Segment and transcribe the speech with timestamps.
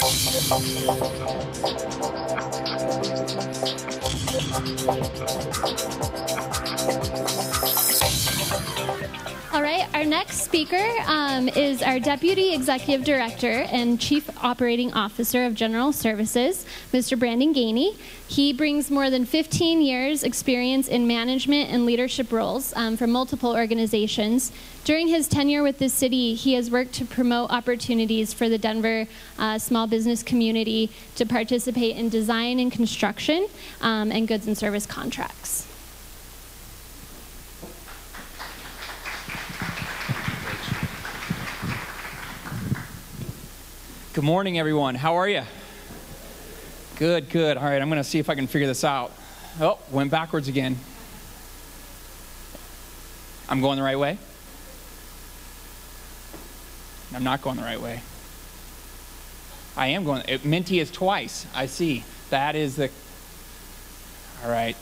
[0.00, 0.68] Thank
[7.88, 7.93] you.
[9.54, 15.44] All right, our next speaker um, is our Deputy Executive Director and Chief Operating Officer
[15.44, 17.16] of General Services, Mr.
[17.16, 17.96] Brandon Gainey.
[18.26, 23.54] He brings more than 15 years' experience in management and leadership roles um, from multiple
[23.54, 24.50] organizations.
[24.82, 29.06] During his tenure with the city, he has worked to promote opportunities for the Denver
[29.38, 33.46] uh, small business community to participate in design and construction
[33.80, 35.68] um, and goods and service contracts.
[44.14, 44.94] Good morning, everyone.
[44.94, 45.42] How are you?
[46.94, 47.56] Good, good.
[47.56, 49.10] All right, I'm going to see if I can figure this out.
[49.60, 50.78] Oh, went backwards again.
[53.48, 54.16] I'm going the right way?
[57.12, 58.02] I'm not going the right way.
[59.76, 60.22] I am going.
[60.28, 61.44] It, Minty is twice.
[61.52, 62.04] I see.
[62.30, 62.90] That is the.
[64.44, 64.76] All right.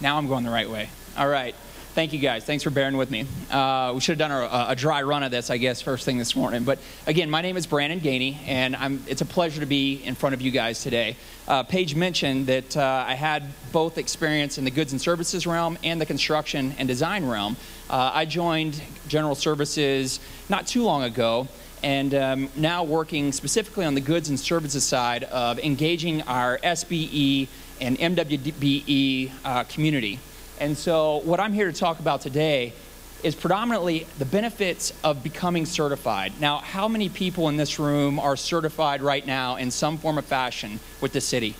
[0.00, 0.88] Now I'm going the right way.
[1.18, 1.54] All right.
[2.00, 2.46] Thank you guys.
[2.46, 3.26] Thanks for bearing with me.
[3.50, 6.16] Uh, we should have done a, a, dry run of this, I guess, first thing
[6.16, 6.64] this morning.
[6.64, 10.14] But again, my name is Brandon Gainey, and I'm, it's a pleasure to be in
[10.14, 11.14] front of you guys today.
[11.46, 15.76] Uh, Paige mentioned that uh, I had both experience in the goods and services realm
[15.84, 17.58] and the construction and design realm.
[17.90, 21.48] Uh, I joined General Services not too long ago,
[21.82, 27.48] and um, now working specifically on the goods and services side of engaging our SBE
[27.78, 30.18] and MWBE uh, community.
[30.60, 32.74] And so, what I'm here to talk about today
[33.22, 36.34] is predominantly the benefits of becoming certified.
[36.38, 40.26] Now, how many people in this room are certified right now in some form of
[40.26, 41.54] fashion with the city?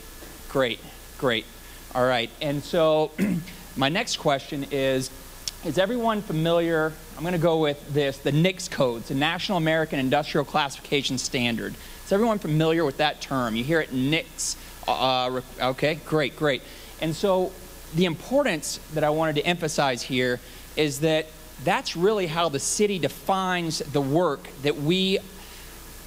[0.50, 0.80] Great,
[1.16, 1.46] great.
[1.94, 2.30] All right.
[2.42, 3.10] And so,
[3.76, 5.10] my next question is
[5.64, 6.92] Is everyone familiar?
[7.16, 11.74] I'm going to go with this the NAICS codes, the National American Industrial Classification Standard.
[12.04, 13.56] Is everyone familiar with that term?
[13.56, 14.56] You hear it NAICS.
[14.86, 15.40] Uh,
[15.70, 16.62] okay, great, great.
[17.00, 17.52] And so,
[17.94, 20.40] the importance that I wanted to emphasize here
[20.76, 21.26] is that
[21.64, 25.18] that's really how the city defines the work that we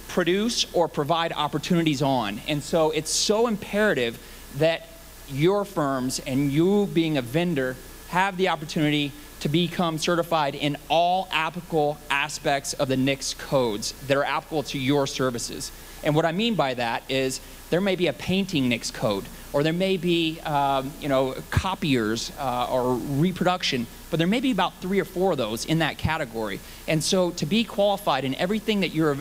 [0.07, 2.41] produce or provide opportunities on.
[2.47, 4.19] And so it's so imperative
[4.57, 4.87] that
[5.29, 7.75] your firms and you being a vendor
[8.09, 9.11] have the opportunity
[9.43, 14.79] to become certified in all applicable aspects of the NAICS codes that are applicable to
[14.79, 15.69] your services.
[16.01, 19.61] And what I mean by that is there may be a painting NAICS code, or
[19.61, 24.75] there may be, um, you know, copiers uh, or reproduction, but there may be about
[24.75, 26.61] three or four of those in that category.
[26.87, 29.17] And so to be qualified in everything that you're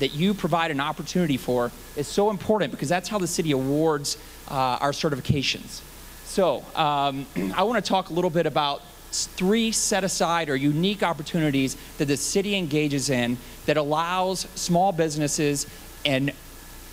[0.00, 4.18] that you provide an opportunity for is so important because that's how the city awards
[4.50, 5.80] uh, our certifications.
[6.26, 7.24] So um,
[7.56, 8.82] I want to talk a little bit about
[9.24, 15.66] three set aside or unique opportunities that the city engages in that allows small businesses
[16.04, 16.30] and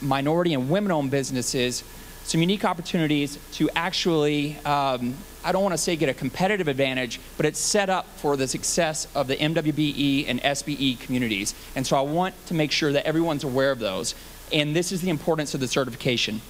[0.01, 1.83] minority and women owned businesses
[2.23, 5.13] some unique opportunities to actually, um,
[5.43, 8.47] I don't want to say get a competitive advantage, but it's set up for the
[8.47, 11.53] success of the MWBE and SBE communities.
[11.75, 14.15] And so I want to make sure that everyone's aware of those.
[14.51, 16.41] And this is the importance of the certification.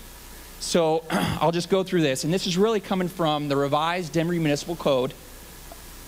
[0.60, 2.24] So I'll just go through this.
[2.24, 5.14] And this is really coming from the revised Denver Municipal Code.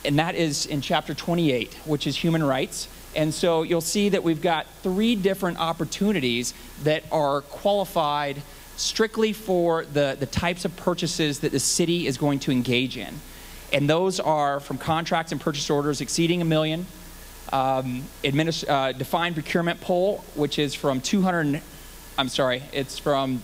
[0.05, 2.87] And that is in chapter 28, which is human rights.
[3.15, 8.41] And so you'll see that we've got three different opportunities that are qualified
[8.77, 13.13] strictly for the, the types of purchases that the city is going to engage in.
[13.71, 16.85] And those are from contracts and purchase orders exceeding a million,
[17.51, 21.61] um, uh, defined procurement pool, which is from 200,
[22.17, 23.41] I'm sorry, it's from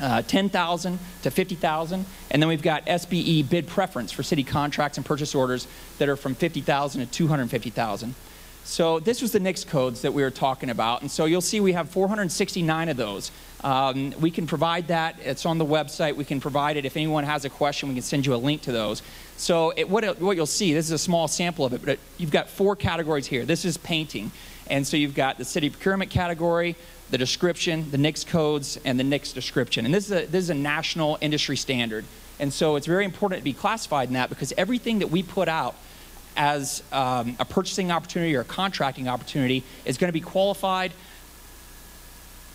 [0.00, 2.04] uh, 10,000 to 50,000.
[2.30, 5.66] And then we've got SBE bid preference for city contracts and purchase orders
[5.98, 8.14] that are from 50,000 to 250,000.
[8.66, 11.00] So this was the NAICS codes that we were talking about.
[11.00, 13.30] And so you'll see we have 469 of those.
[13.62, 15.16] Um, we can provide that.
[15.20, 16.16] It's on the website.
[16.16, 16.84] We can provide it.
[16.84, 19.02] If anyone has a question, we can send you a link to those.
[19.36, 21.90] So it, what, it, what you'll see, this is a small sample of it, but
[21.90, 23.44] it, you've got four categories here.
[23.44, 24.32] This is painting.
[24.68, 26.74] And so you've got the city procurement category,
[27.10, 29.84] the description, the NAICS codes, and the NAICS description.
[29.84, 32.04] And this is a, this is a national industry standard.
[32.38, 35.48] And so it's very important to be classified in that because everything that we put
[35.48, 35.74] out
[36.36, 40.92] as um, a purchasing opportunity or a contracting opportunity is going to be qualified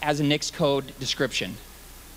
[0.02, 1.56] as a NAICS code description.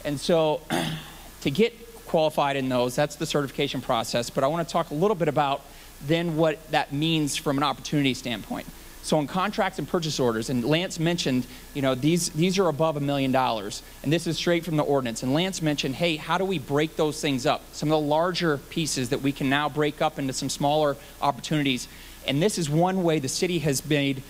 [0.04, 0.60] And so
[1.40, 4.28] to get qualified in those, that's the certification process.
[4.30, 5.62] But I want to talk a little bit about
[6.06, 8.66] then what that means from an opportunity standpoint.
[9.04, 12.96] So in contracts and purchase orders, and Lance mentioned, you know, these, these are above
[12.96, 13.82] a million dollars.
[14.02, 15.22] And this is straight from the ordinance.
[15.22, 17.60] And Lance mentioned, hey, how do we break those things up?
[17.72, 21.86] Some of the larger pieces that we can now break up into some smaller opportunities.
[22.26, 24.22] And this is one way the city has made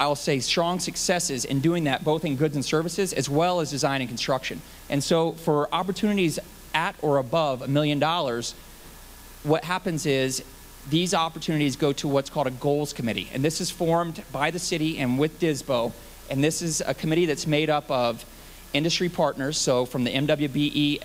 [0.00, 3.72] I'll say, strong successes in doing that, both in goods and services as well as
[3.72, 4.62] design and construction.
[4.88, 6.38] And so, for opportunities
[6.72, 8.54] at or above a million dollars,
[9.42, 10.44] what happens is
[10.90, 13.28] these opportunities go to what's called a goals committee.
[13.32, 15.92] And this is formed by the city and with DISBO.
[16.30, 18.24] And this is a committee that's made up of
[18.72, 21.02] industry partners, so from the MWBE,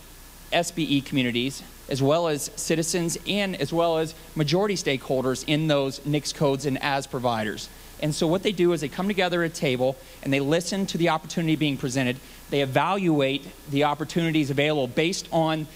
[0.51, 6.35] SBE communities, as well as citizens and as well as majority stakeholders in those NAICS
[6.35, 7.69] codes and as providers.
[8.01, 10.85] And so what they do is they come together at a table and they listen
[10.87, 12.17] to the opportunity being presented.
[12.49, 15.67] They evaluate the opportunities available based on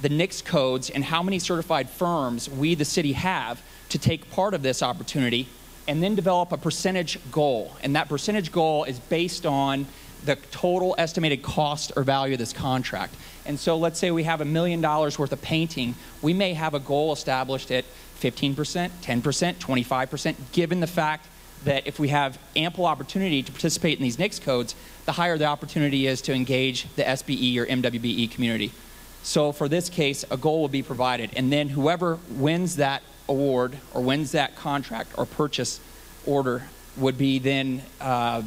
[0.00, 4.54] the NAICS codes and how many certified firms we, the city, have to take part
[4.54, 5.48] of this opportunity,
[5.88, 7.76] and then develop a percentage goal.
[7.82, 9.86] And that percentage goal is based on
[10.24, 13.14] the total estimated cost or value of this contract.
[13.44, 16.74] And so let's say we have a million dollars worth of painting, we may have
[16.74, 17.84] a goal established at
[18.20, 21.28] 15%, 10%, 25%, given the fact
[21.64, 25.44] that if we have ample opportunity to participate in these NAICS codes, the higher the
[25.44, 28.72] opportunity is to engage the SBE or MWBE community.
[29.26, 33.76] So for this case, a goal will be provided, and then whoever wins that award
[33.92, 35.80] or wins that contract or purchase
[36.24, 36.62] order
[36.96, 38.44] would be then, uh,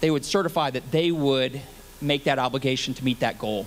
[0.00, 1.60] they would certify that they would
[2.00, 3.66] make that obligation to meet that goal.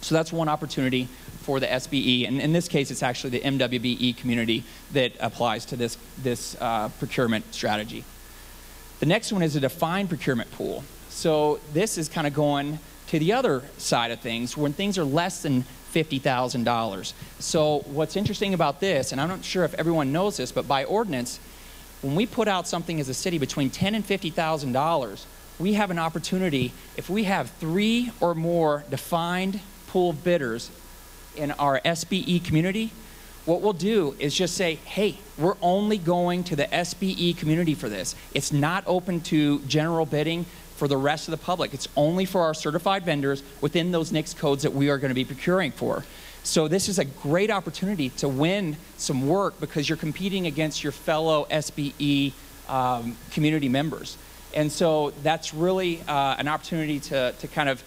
[0.00, 1.06] So that's one opportunity
[1.42, 5.76] for the SBE, and in this case, it's actually the MWBE community that applies to
[5.76, 8.04] this, this uh, procurement strategy.
[9.00, 10.82] The next one is a defined procurement pool.
[11.10, 12.78] So this is kind of going
[13.12, 15.62] to the other side of things when things are less than
[15.92, 17.12] $50,000.
[17.40, 20.84] So what's interesting about this, and I'm not sure if everyone knows this, but by
[20.84, 21.38] ordinance,
[22.00, 25.26] when we put out something as a city between ten and $50,000,
[25.58, 30.70] we have an opportunity, if we have three or more defined pool bidders
[31.36, 32.92] in our SBE community,
[33.44, 37.90] what we'll do is just say, hey, we're only going to the SBE community for
[37.90, 38.16] this.
[38.32, 40.46] It's not open to general bidding
[40.82, 41.72] for the rest of the public.
[41.72, 45.14] It's only for our certified vendors within those NAICS codes that we are going to
[45.14, 46.04] be procuring for.
[46.42, 50.90] So this is a great opportunity to win some work because you're competing against your
[50.90, 52.32] fellow SBE
[52.68, 54.18] um, community members.
[54.56, 57.84] And so that's really uh, an opportunity to, to kind of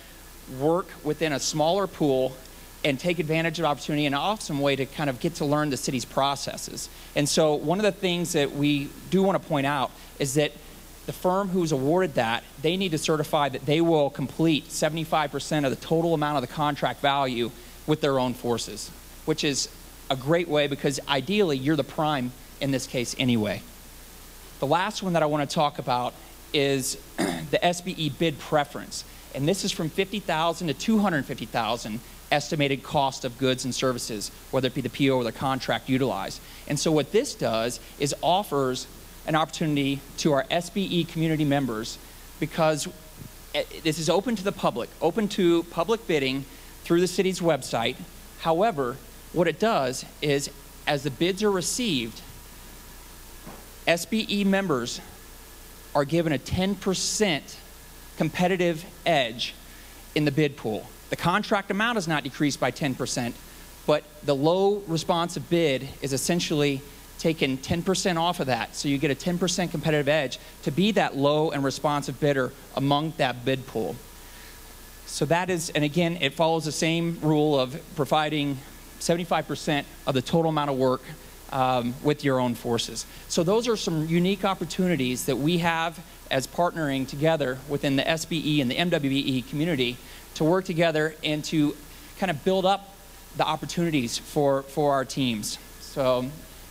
[0.58, 2.34] work within a smaller pool
[2.86, 5.70] and take advantage of opportunity and an awesome way to kind of get to learn
[5.70, 6.88] the city's processes.
[7.14, 10.54] And so one of the things that we do want to point out is that
[11.06, 15.70] the firm who's awarded that, they need to certify that they will complete 75% of
[15.70, 17.52] the total amount of the contract value
[17.86, 18.90] with their own forces,
[19.26, 19.70] which is
[20.10, 22.32] a great way because ideally you're the prime
[22.62, 23.62] in this case anyway.
[24.60, 26.14] The last one that I want to talk about
[26.54, 29.04] is the SBE bid preference.
[29.34, 32.00] And this is from 50,000 to 250,000
[32.32, 36.42] estimated cost of goods and services, whether it be the PO or the contract utilized.
[36.68, 38.88] And so what this does is offers
[39.28, 41.98] an opportunity to our SBE community members
[42.40, 42.88] because
[43.54, 46.46] eh, this is open to the public, open to public bidding
[46.84, 47.96] through the city's website.
[48.40, 48.98] However,
[49.34, 50.50] what it does is
[50.88, 52.22] as the bids are received,
[53.88, 55.02] SBE members
[55.94, 57.56] are given a 10%
[58.18, 59.54] competitive edge
[60.14, 60.88] in the bid pool.
[61.10, 63.34] The contract amount is not decreased by 10%,
[63.86, 66.82] but the low responsive bid is essentially
[67.20, 68.76] taken 10% off of that.
[68.76, 73.14] So you get a 10% competitive edge to be that low and responsive bidder among
[73.18, 73.96] that bid pool.
[75.06, 78.58] So that is, and again, it follows the same rule of providing
[79.00, 81.02] 75% of the total amount of work
[81.52, 83.06] um, with your own forces.
[83.30, 86.00] So those are some unique opportunities that we have
[86.32, 89.98] as partnering together within the SBE and the MWBE community
[90.34, 91.76] to work together and to
[92.20, 92.96] kind of build up
[93.38, 95.60] the opportunities for, for our teams.
[95.82, 96.26] So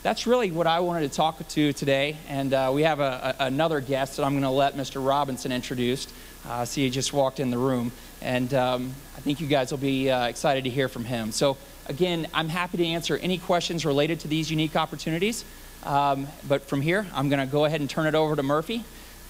[0.05, 2.19] that's really what I wanted to talk to today.
[2.29, 5.05] And uh, we have a, a, another guest that I'm going to let Mr.
[5.05, 6.07] Robinson introduce.
[6.47, 7.91] Uh, see, he just walked in the room.
[8.21, 11.33] And um, I think you guys will be uh, excited to hear from him.
[11.33, 11.57] So,
[11.87, 15.43] again, I'm happy to answer any questions related to these unique opportunities.
[15.85, 18.85] Um, but from here, I'm going to go ahead and turn it over to Murphy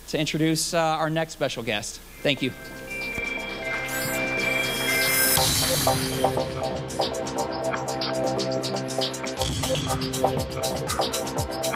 [0.08, 2.00] to introduce uh, our next special guest.
[2.22, 2.50] Thank you.
[5.86, 7.53] Thank you.
[8.94, 9.00] あ
[11.70, 11.73] っ。